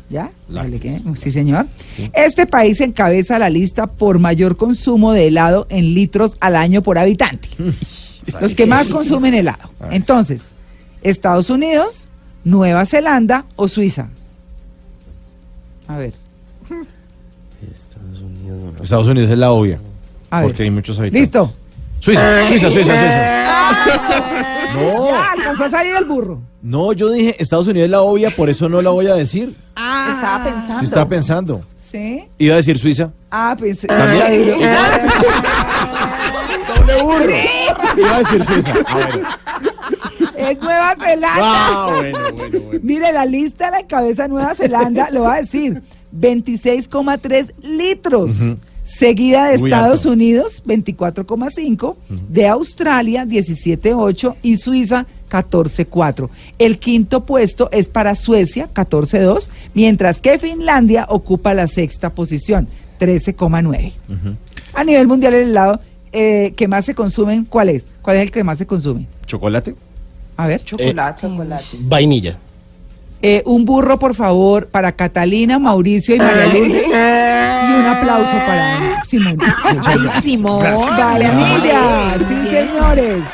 [0.08, 0.30] ¿ya?
[0.48, 1.00] Vale, ¿qué?
[1.20, 1.66] Sí, señor.
[2.14, 6.96] Este país encabeza la lista por mayor consumo de helado en litros al año por
[6.98, 7.48] habitante.
[8.40, 9.70] Los que más consumen helado.
[9.90, 10.42] Entonces,
[11.02, 12.08] Estados Unidos,
[12.44, 14.08] Nueva Zelanda o Suiza.
[15.88, 16.12] A ver,
[18.82, 19.78] Estados Unidos es la obvia.
[20.30, 20.48] a ver.
[20.48, 21.20] Porque hay muchos habitantes.
[21.22, 21.52] Listo.
[22.00, 23.44] Suiza, Suiza, Suiza, Suiza.
[24.74, 26.40] No, Ya, alcanzó a salir el burro.
[26.62, 29.56] no, yo dije Estados Unidos es la obvia, por eso no la voy a decir.
[29.70, 30.78] Estaba pensando.
[30.78, 31.62] Si estaba pensando.
[31.90, 32.28] ¿Sí?
[32.38, 33.10] Iba a decir Suiza.
[33.30, 33.86] Ah, pensé.
[33.86, 34.60] ¿También?
[34.60, 35.02] está.
[36.76, 37.32] Doble burro.
[37.96, 38.74] Iba a decir Suiza.
[38.86, 39.28] Ah, bueno.
[40.50, 41.40] Es Nueva Zelanda.
[41.42, 42.80] Ah, bueno, bueno, bueno.
[42.82, 45.82] Mire, la lista la encabeza Nueva Zelanda, lo va a decir,
[46.16, 48.32] 26,3 litros.
[48.84, 50.12] Seguida de Muy Estados alto.
[50.12, 51.96] Unidos, 24,5,
[52.30, 56.30] de Australia, 17,8 y Suiza, 14,4.
[56.58, 62.66] El quinto puesto es para Suecia, 14,2, mientras que Finlandia ocupa la sexta posición,
[62.98, 63.92] 13,9.
[64.72, 65.80] A nivel mundial el helado
[66.12, 67.84] eh, que más se consumen, ¿cuál es?
[68.00, 69.06] ¿Cuál es el que más se consume?
[69.26, 69.74] ¿Chocolate?
[70.38, 70.64] A ver.
[70.64, 71.28] Chocolate.
[71.80, 72.36] Vainilla.
[73.20, 76.84] Eh, un burro, por favor, para Catalina, Mauricio y María Lourdes.
[76.86, 79.38] Y un aplauso para Simón.
[79.84, 80.62] Ay, Simón.
[80.62, 82.68] Vainilla, sí, Bien.
[82.68, 83.24] señores.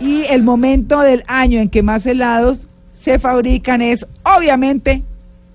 [0.00, 2.60] Y el momento del año en que más helados
[2.94, 5.02] se fabrican es, obviamente,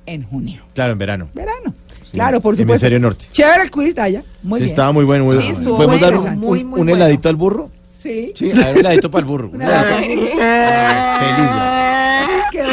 [0.06, 0.62] en junio.
[0.76, 1.28] Claro, en verano.
[1.34, 1.74] Verano.
[2.06, 2.74] Sí, claro, por supuesto.
[2.74, 3.26] Hemisferio norte.
[3.32, 4.24] Chévere el quiz, Daya.
[4.44, 4.70] Muy bien.
[4.70, 5.26] Estaba muy bueno.
[5.26, 5.76] Muy Sí, bueno.
[5.76, 6.96] ¿Podemos bueno, dar un, muy, un- muy un bueno.
[7.04, 7.70] heladito al burro?
[8.08, 8.32] Sí.
[8.36, 9.50] Sí, a ver, un para el burro.
[9.54, 11.84] Un Feliz ya.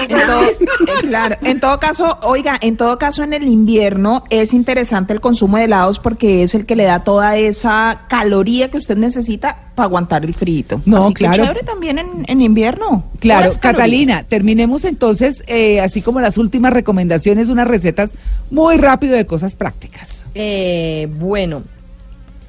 [0.09, 0.57] En todo, eh,
[1.01, 5.57] claro, en todo caso, oiga, en todo caso en el invierno es interesante el consumo
[5.57, 9.87] de helados porque es el que le da toda esa caloría que usted necesita para
[9.87, 10.81] aguantar el frío.
[10.87, 11.42] No, Así que claro.
[11.42, 13.05] chévere también en, en invierno.
[13.18, 13.51] Claro.
[13.61, 18.11] Catalina, terminemos entonces, eh, así como las últimas recomendaciones, unas recetas
[18.51, 20.25] muy rápido de cosas prácticas.
[20.35, 21.62] Eh, bueno,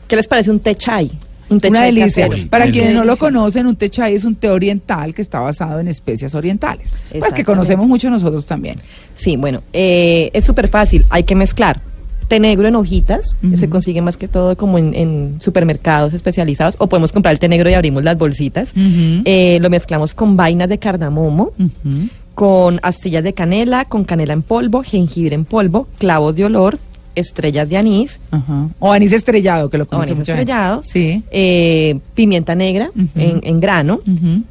[0.07, 1.11] ¿qué les parece un té chai?
[1.49, 2.27] Un Una chai delicia.
[2.27, 2.49] casero.
[2.49, 5.79] Para quienes no lo conocen, un té chai es un té oriental que está basado
[5.79, 6.87] en especias orientales.
[7.19, 8.79] Pues que conocemos mucho nosotros también.
[9.13, 11.81] Sí, bueno, eh, es súper fácil, hay que mezclar.
[12.27, 16.73] Té negro en hojitas, que se consigue más que todo como en, en supermercados especializados,
[16.79, 18.71] o podemos comprar el té negro y abrimos las bolsitas.
[18.75, 21.51] Eh, lo mezclamos con vainas de cardamomo,
[22.33, 26.79] con astillas de canela, con canela en polvo, jengibre en polvo, clavos de olor,
[27.15, 28.67] estrellas de anís, Ajá.
[28.79, 31.23] O anís estrellado, que lo o conoce anís estrellado, Sí.
[31.31, 34.01] eh, pimienta negra en, en grano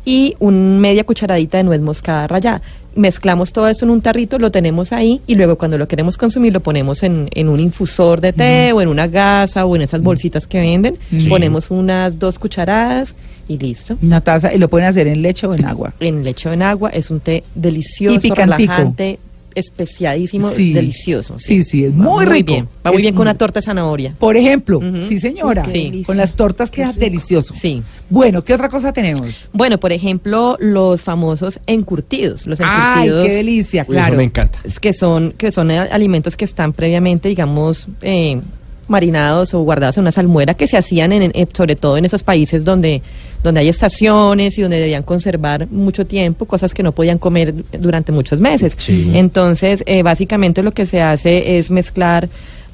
[0.05, 2.63] y un media cucharadita de nuez moscada rallada.
[2.97, 6.53] Mezclamos todo eso en un tarrito, lo tenemos ahí y luego cuando lo queremos consumir
[6.53, 10.01] lo ponemos en, en un infusor de té o en una gasa o en esas
[10.01, 10.97] bolsitas que venden.
[11.11, 11.27] Sí.
[11.29, 13.17] Ponemos unas dos cucharadas
[13.49, 13.99] y listo.
[14.01, 15.93] Una taza, y lo pueden hacer en leche o en agua.
[15.99, 18.73] En leche o en agua es un té delicioso, Y picantico.
[18.73, 19.19] relajante,
[19.55, 20.73] especiadísimo, Sí.
[20.73, 21.39] delicioso.
[21.39, 22.53] Sí, sí, es muy rico.
[22.53, 22.69] bien.
[22.87, 24.15] Va muy Es bien con muy una torta de zanahoria.
[24.19, 26.03] Por ejemplo, sí señora, Sí.
[26.07, 27.55] con las tortas queda delicioso.
[27.57, 27.83] Sí.
[28.11, 29.29] Bueno, ¿qué otra cosa tenemos?
[29.53, 32.47] Bueno, por ejemplo, los famosos encurtidos.
[32.47, 32.67] Los Ay,
[33.09, 33.27] encurtidos.
[33.27, 34.17] qué delicia, Uy, Eso claro.
[34.17, 34.59] me encanta.
[34.65, 38.41] es que son que son eh, alimentos que están previamente digamos eh,
[38.89, 42.23] marinados o guardados en una salmuera que se hacían en, en- sobre todo en esos
[42.23, 43.03] países donde
[43.43, 48.11] donde hay estaciones y donde debían conservar mucho tiempo cosas que no podían comer durante
[48.13, 49.11] muchos meses Sí.
[49.15, 52.29] entonces eh, básicamente lo que se hace es mezclar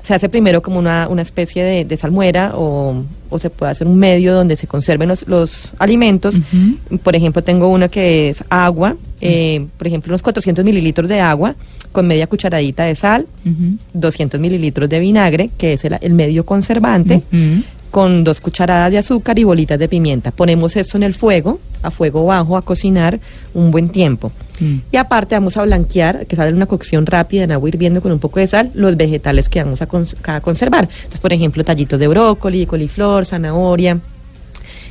[0.04, 3.86] se hace primero como una, una especie de, de salmuera o, o se puede hacer
[3.86, 6.38] un medio donde se conserven los, los alimentos.
[7.02, 11.54] Por ejemplo, tengo uno que es agua, eh, por ejemplo, unos 400 mililitros de agua
[11.92, 13.76] con media cucharadita de sal, Ujú.
[13.94, 17.22] 200 mililitros de vinagre, que es el, el medio conservante,
[17.90, 20.30] con dos cucharadas de azúcar y bolitas de pimienta.
[20.30, 23.18] Ponemos esto en el fuego, a fuego bajo, a cocinar
[23.52, 24.30] un buen tiempo.
[24.60, 24.76] Mm.
[24.92, 28.20] Y aparte vamos a blanquear, que sale una cocción rápida en agua hirviendo con un
[28.20, 30.84] poco de sal, los vegetales que vamos a, cons- a conservar.
[30.84, 33.98] Entonces, por ejemplo, tallitos de brócoli, coliflor, zanahoria.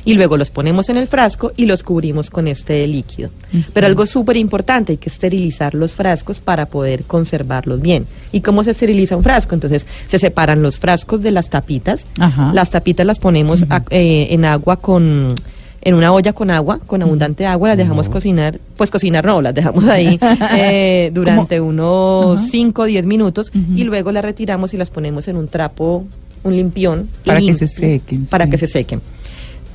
[0.04, 3.30] Y luego los ponemos en el frasco y los cubrimos con este líquido.
[3.74, 8.06] Pero algo súper importante, hay que esterilizar los frascos para poder conservarlos bien.
[8.32, 9.54] ¿Y cómo se esteriliza un frasco?
[9.54, 12.06] Entonces, se separan los frascos de las tapitas.
[12.18, 12.52] Ajá.
[12.54, 15.34] Las tapitas las ponemos a- eh, en agua con
[15.82, 19.54] en una olla con agua, con abundante agua, las dejamos cocinar, pues cocinar no, las
[19.54, 20.18] dejamos ahí
[20.54, 25.36] eh, durante unos 5 o 10 minutos y luego las retiramos y las ponemos en
[25.38, 26.04] un trapo,
[26.44, 27.08] un limpión.
[27.24, 28.50] Para que se sequen, Para sí.
[28.50, 29.00] que se sequen.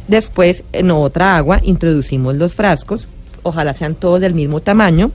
[0.08, 3.08] Después, en otra agua, introducimos los frascos,
[3.44, 5.12] ojalá sean todos del mismo tamaño,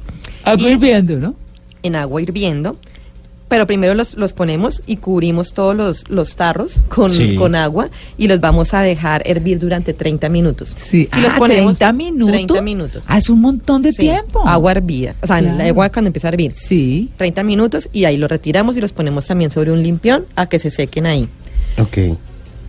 [0.59, 1.35] Y- hirviendo, ¿no?
[1.83, 2.77] en agua hirviendo.
[3.49, 7.35] Pero primero los, los ponemos y cubrimos todos los, los tarros con, Sí.
[7.35, 10.77] con agua y los vamos a dejar hervir durante 30 minutos.
[10.79, 11.09] Sí.
[11.17, 12.33] Y los Ah, ponemos 30 minutos.
[12.33, 13.05] 30 minutos.
[13.09, 14.47] Ah, es un montón de Sí, tiempo.
[14.47, 15.17] Agua hervida.
[15.21, 15.71] O sea, en la Claro.
[15.71, 16.53] agua cuando empieza a hervir.
[16.53, 17.11] Sí.
[17.17, 20.61] 30 minutos y ahí los retiramos y los ponemos también sobre un limpión a que
[20.61, 21.29] se sequen ahí.
[21.77, 22.17] Ok.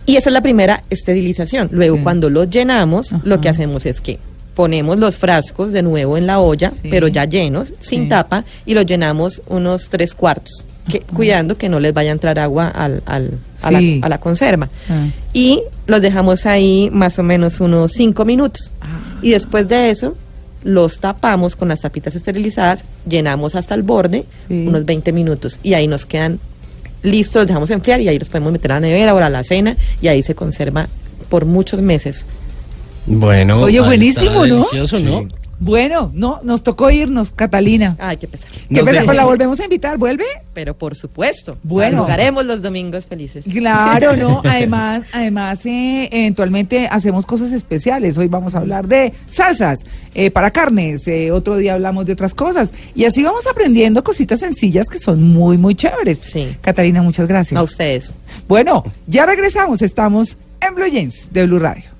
[0.06, 1.68] Y esa es la primera esterilización.
[1.72, 2.02] Luego, Sí.
[2.02, 3.22] cuando los llenamos, Ajá.
[3.24, 4.18] lo que hacemos es que
[4.54, 6.88] ponemos los frascos de nuevo en la olla, Sí.
[6.90, 8.08] pero ya llenos, sin Sí.
[8.08, 12.38] tapa, y los llenamos unos tres cuartos, que, cuidando que no les vaya a entrar
[12.38, 14.68] agua al, al- a, la, a la conserva.
[14.90, 15.06] Ah.
[15.32, 18.70] Y los dejamos ahí más o menos unos cinco minutos.
[18.80, 18.98] Ah.
[19.22, 20.16] Y después de eso,
[20.64, 25.86] los tapamos con las tapitas esterilizadas, llenamos hasta el borde, unos 20 minutos, y ahí
[25.88, 26.38] nos quedan
[27.02, 29.44] listos, los dejamos enfriar y ahí los podemos meter a la nevera o a la
[29.44, 30.88] cena, y ahí se conserva
[31.28, 32.26] por muchos meses.
[33.06, 33.60] Bueno.
[33.60, 34.56] Oye, buenísimo, ¿no?
[34.56, 35.20] Delicioso, ¿no?
[35.22, 35.28] Sí.
[35.64, 37.94] Bueno, no, nos tocó irnos, Catalina.
[38.00, 38.50] Ay, qué pesar.
[38.50, 40.24] ¿Qué Nos deja- Pues la volvemos a invitar, ¿vuelve?
[40.54, 42.02] Pero por supuesto, Bueno.
[42.02, 43.44] jugaremos los domingos felices.
[43.48, 44.42] Claro, ¿no?
[44.44, 48.18] Además, además eh, eventualmente hacemos cosas especiales.
[48.18, 49.78] Hoy vamos a hablar de salsas
[50.16, 52.72] eh, para carnes, eh, otro día hablamos de otras cosas.
[52.96, 56.18] Y así vamos aprendiendo cositas sencillas que son muy, muy chéveres.
[56.24, 56.56] Sí.
[56.60, 57.60] Catalina, muchas gracias.
[57.60, 58.12] A ustedes.
[58.48, 59.80] Bueno, ya regresamos.
[59.80, 61.91] Estamos en Blue Jeans de Blue Radio.